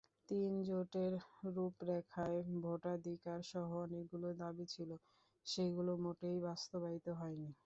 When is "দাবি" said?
4.41-4.65